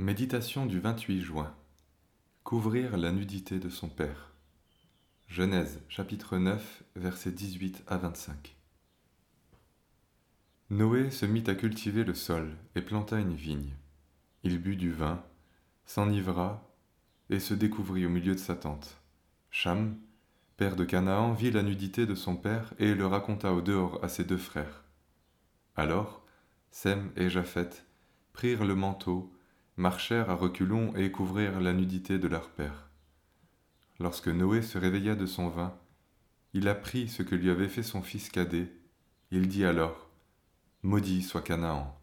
Méditation 0.00 0.64
du 0.64 0.80
28 0.80 1.20
juin. 1.20 1.54
Couvrir 2.42 2.96
la 2.96 3.12
nudité 3.12 3.58
de 3.58 3.68
son 3.68 3.90
père. 3.90 4.32
Genèse 5.28 5.82
chapitre 5.90 6.38
9 6.38 6.84
versets 6.96 7.32
18 7.32 7.82
à 7.86 7.98
25. 7.98 8.56
Noé 10.70 11.10
se 11.10 11.26
mit 11.26 11.44
à 11.48 11.54
cultiver 11.54 12.02
le 12.02 12.14
sol 12.14 12.56
et 12.74 12.80
planta 12.80 13.18
une 13.18 13.34
vigne. 13.34 13.74
Il 14.42 14.58
but 14.58 14.76
du 14.76 14.90
vin, 14.90 15.22
s'enivra 15.84 16.66
et 17.28 17.38
se 17.38 17.52
découvrit 17.52 18.06
au 18.06 18.10
milieu 18.10 18.34
de 18.34 18.40
sa 18.40 18.56
tente. 18.56 19.02
Cham, 19.50 19.98
père 20.56 20.76
de 20.76 20.86
Canaan, 20.86 21.34
vit 21.34 21.50
la 21.50 21.62
nudité 21.62 22.06
de 22.06 22.14
son 22.14 22.36
père 22.36 22.72
et 22.78 22.94
le 22.94 23.06
raconta 23.06 23.52
au 23.52 23.60
dehors 23.60 24.02
à 24.02 24.08
ses 24.08 24.24
deux 24.24 24.38
frères. 24.38 24.82
Alors, 25.76 26.24
Sem 26.70 27.12
et 27.16 27.28
Japheth 27.28 27.84
prirent 28.32 28.64
le 28.64 28.74
manteau, 28.74 29.30
marchèrent 29.80 30.30
à 30.30 30.34
reculons 30.34 30.94
et 30.94 31.10
couvrirent 31.10 31.60
la 31.60 31.72
nudité 31.72 32.18
de 32.18 32.28
leur 32.28 32.50
père. 32.50 32.90
Lorsque 33.98 34.28
Noé 34.28 34.62
se 34.62 34.78
réveilla 34.78 35.14
de 35.16 35.26
son 35.26 35.48
vin, 35.48 35.74
il 36.52 36.68
apprit 36.68 37.08
ce 37.08 37.22
que 37.22 37.34
lui 37.34 37.50
avait 37.50 37.68
fait 37.68 37.82
son 37.82 38.02
fils 38.02 38.28
cadet. 38.28 38.70
Il 39.30 39.48
dit 39.48 39.64
alors 39.64 40.10
Maudit 40.82 41.22
soit 41.22 41.42
Canaan. 41.42 41.98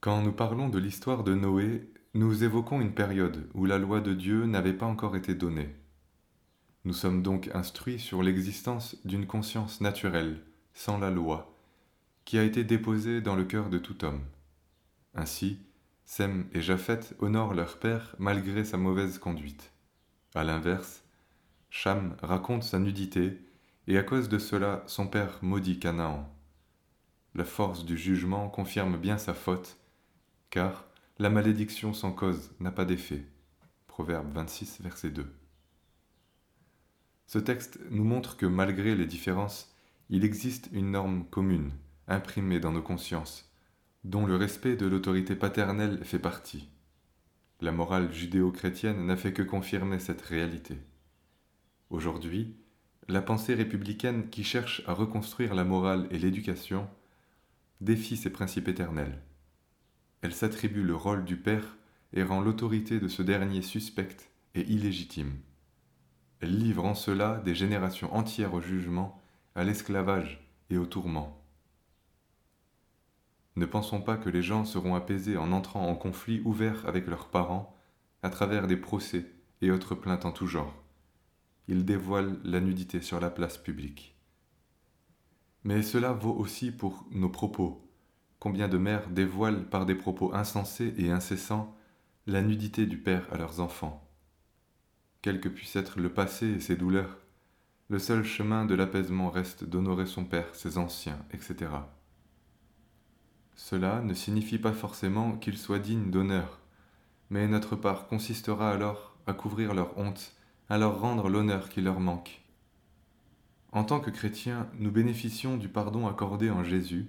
Quand 0.00 0.22
nous 0.22 0.32
parlons 0.32 0.68
de 0.68 0.78
l'histoire 0.78 1.22
de 1.22 1.34
Noé, 1.34 1.90
nous 2.14 2.44
évoquons 2.44 2.80
une 2.80 2.94
période 2.94 3.48
où 3.54 3.66
la 3.66 3.78
loi 3.78 4.00
de 4.00 4.14
Dieu 4.14 4.46
n'avait 4.46 4.72
pas 4.72 4.86
encore 4.86 5.16
été 5.16 5.34
donnée. 5.34 5.74
Nous 6.84 6.94
sommes 6.94 7.22
donc 7.22 7.50
instruits 7.52 7.98
sur 7.98 8.22
l'existence 8.22 8.96
d'une 9.04 9.26
conscience 9.26 9.80
naturelle, 9.80 10.42
sans 10.72 10.98
la 10.98 11.10
loi, 11.10 11.54
qui 12.24 12.38
a 12.38 12.44
été 12.44 12.64
déposée 12.64 13.20
dans 13.20 13.36
le 13.36 13.44
cœur 13.44 13.68
de 13.68 13.78
tout 13.78 14.04
homme. 14.04 14.22
Ainsi, 15.14 15.58
Sem 16.08 16.46
et 16.52 16.62
Japheth 16.62 17.16
honorent 17.18 17.52
leur 17.52 17.78
père 17.78 18.14
malgré 18.20 18.64
sa 18.64 18.76
mauvaise 18.76 19.18
conduite. 19.18 19.72
À 20.36 20.44
l'inverse, 20.44 21.02
Cham 21.68 22.16
raconte 22.22 22.62
sa 22.62 22.78
nudité 22.78 23.40
et 23.88 23.98
à 23.98 24.04
cause 24.04 24.28
de 24.28 24.38
cela 24.38 24.84
son 24.86 25.08
père 25.08 25.40
maudit 25.42 25.80
Canaan. 25.80 26.32
La 27.34 27.44
force 27.44 27.84
du 27.84 27.98
jugement 27.98 28.48
confirme 28.48 28.96
bien 28.96 29.18
sa 29.18 29.34
faute, 29.34 29.78
car 30.48 30.86
la 31.18 31.28
malédiction 31.28 31.92
sans 31.92 32.12
cause 32.12 32.52
n'a 32.60 32.70
pas 32.70 32.84
d'effet. 32.84 33.26
Proverbe 33.88 34.32
26, 34.32 34.80
verset 34.82 35.10
2. 35.10 35.26
Ce 37.26 37.38
texte 37.38 37.80
nous 37.90 38.04
montre 38.04 38.36
que 38.36 38.46
malgré 38.46 38.94
les 38.94 39.06
différences, 39.06 39.74
il 40.08 40.24
existe 40.24 40.68
une 40.72 40.92
norme 40.92 41.26
commune, 41.26 41.72
imprimée 42.06 42.60
dans 42.60 42.72
nos 42.72 42.82
consciences, 42.82 43.50
dont 44.06 44.24
le 44.24 44.36
respect 44.36 44.76
de 44.76 44.86
l'autorité 44.86 45.34
paternelle 45.34 46.04
fait 46.04 46.20
partie. 46.20 46.68
La 47.60 47.72
morale 47.72 48.12
judéo-chrétienne 48.12 49.04
n'a 49.04 49.16
fait 49.16 49.32
que 49.32 49.42
confirmer 49.42 49.98
cette 49.98 50.22
réalité. 50.22 50.78
Aujourd'hui, 51.90 52.54
la 53.08 53.20
pensée 53.20 53.54
républicaine 53.54 54.30
qui 54.30 54.44
cherche 54.44 54.84
à 54.86 54.92
reconstruire 54.92 55.56
la 55.56 55.64
morale 55.64 56.06
et 56.12 56.18
l'éducation 56.18 56.88
défie 57.80 58.16
ces 58.16 58.30
principes 58.30 58.68
éternels. 58.68 59.20
Elle 60.22 60.34
s'attribue 60.34 60.84
le 60.84 60.94
rôle 60.94 61.24
du 61.24 61.36
père 61.36 61.76
et 62.12 62.22
rend 62.22 62.40
l'autorité 62.40 63.00
de 63.00 63.08
ce 63.08 63.22
dernier 63.22 63.60
suspecte 63.60 64.30
et 64.54 64.60
illégitime. 64.70 65.32
Elle 66.38 66.56
livre 66.56 66.84
en 66.84 66.94
cela 66.94 67.42
des 67.44 67.56
générations 67.56 68.14
entières 68.14 68.54
au 68.54 68.60
jugement, 68.60 69.20
à 69.56 69.64
l'esclavage 69.64 70.48
et 70.70 70.78
au 70.78 70.86
tourment. 70.86 71.45
Ne 73.56 73.64
pensons 73.64 74.02
pas 74.02 74.18
que 74.18 74.28
les 74.28 74.42
gens 74.42 74.64
seront 74.66 74.94
apaisés 74.94 75.38
en 75.38 75.50
entrant 75.52 75.88
en 75.88 75.94
conflit 75.94 76.42
ouvert 76.44 76.86
avec 76.86 77.06
leurs 77.06 77.28
parents 77.28 77.74
à 78.22 78.28
travers 78.28 78.66
des 78.66 78.76
procès 78.76 79.24
et 79.62 79.70
autres 79.70 79.94
plaintes 79.94 80.26
en 80.26 80.32
tout 80.32 80.46
genre. 80.46 80.74
Ils 81.66 81.84
dévoilent 81.84 82.38
la 82.44 82.60
nudité 82.60 83.00
sur 83.00 83.18
la 83.18 83.30
place 83.30 83.56
publique. 83.56 84.14
Mais 85.64 85.82
cela 85.82 86.12
vaut 86.12 86.34
aussi 86.34 86.70
pour 86.70 87.06
nos 87.10 87.30
propos. 87.30 87.90
Combien 88.38 88.68
de 88.68 88.78
mères 88.78 89.08
dévoilent 89.08 89.64
par 89.64 89.86
des 89.86 89.94
propos 89.94 90.34
insensés 90.34 90.94
et 90.98 91.10
incessants 91.10 91.74
la 92.26 92.42
nudité 92.42 92.86
du 92.86 92.98
père 92.98 93.26
à 93.32 93.38
leurs 93.38 93.60
enfants 93.60 94.06
Quel 95.22 95.40
que 95.40 95.48
puisse 95.48 95.76
être 95.76 95.98
le 95.98 96.12
passé 96.12 96.46
et 96.46 96.60
ses 96.60 96.76
douleurs, 96.76 97.18
le 97.88 97.98
seul 97.98 98.22
chemin 98.22 98.64
de 98.64 98.74
l'apaisement 98.74 99.30
reste 99.30 99.64
d'honorer 99.64 100.06
son 100.06 100.24
père, 100.24 100.54
ses 100.54 100.76
anciens, 100.76 101.24
etc. 101.32 101.70
Cela 103.56 104.02
ne 104.02 104.14
signifie 104.14 104.58
pas 104.58 104.72
forcément 104.72 105.32
qu'ils 105.32 105.56
soient 105.58 105.78
dignes 105.78 106.10
d'honneur, 106.10 106.60
mais 107.30 107.48
notre 107.48 107.74
part 107.74 108.06
consistera 108.06 108.70
alors 108.70 109.16
à 109.26 109.32
couvrir 109.32 109.74
leur 109.74 109.98
honte, 109.98 110.34
à 110.68 110.78
leur 110.78 111.00
rendre 111.00 111.28
l'honneur 111.28 111.70
qui 111.70 111.80
leur 111.80 111.98
manque. 111.98 112.42
En 113.72 113.82
tant 113.82 113.98
que 113.98 114.10
chrétiens, 114.10 114.68
nous 114.78 114.90
bénéficions 114.90 115.56
du 115.56 115.68
pardon 115.68 116.06
accordé 116.06 116.50
en 116.50 116.62
Jésus. 116.62 117.08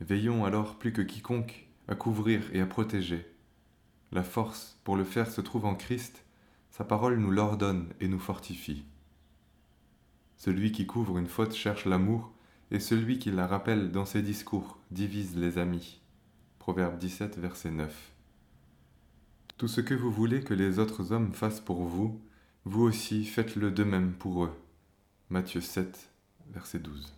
Veillons 0.00 0.44
alors 0.44 0.76
plus 0.76 0.92
que 0.92 1.02
quiconque 1.02 1.68
à 1.86 1.94
couvrir 1.94 2.42
et 2.54 2.60
à 2.60 2.66
protéger. 2.66 3.26
La 4.10 4.22
force 4.22 4.78
pour 4.84 4.96
le 4.96 5.04
faire 5.04 5.30
se 5.30 5.40
trouve 5.40 5.66
en 5.66 5.74
Christ, 5.74 6.24
sa 6.70 6.84
parole 6.84 7.18
nous 7.18 7.30
l'ordonne 7.30 7.92
et 8.00 8.08
nous 8.08 8.18
fortifie. 8.18 8.84
Celui 10.36 10.72
qui 10.72 10.86
couvre 10.86 11.18
une 11.18 11.26
faute 11.26 11.54
cherche 11.54 11.84
l'amour, 11.84 12.32
et 12.70 12.80
celui 12.80 13.18
qui 13.18 13.30
la 13.30 13.46
rappelle 13.46 13.90
dans 13.90 14.04
ses 14.04 14.22
discours 14.22 14.78
divise 14.90 15.36
les 15.36 15.58
amis. 15.58 16.00
Proverbe 16.58 16.98
17, 16.98 17.38
verset 17.38 17.70
9. 17.70 18.12
Tout 19.56 19.68
ce 19.68 19.80
que 19.80 19.94
vous 19.94 20.12
voulez 20.12 20.42
que 20.42 20.54
les 20.54 20.78
autres 20.78 21.12
hommes 21.12 21.32
fassent 21.32 21.60
pour 21.60 21.82
vous, 21.82 22.20
vous 22.64 22.82
aussi 22.82 23.24
faites-le 23.24 23.70
de 23.70 23.84
même 23.84 24.12
pour 24.12 24.44
eux. 24.44 24.56
Matthieu 25.30 25.60
7, 25.60 26.10
verset 26.52 26.78
12. 26.78 27.17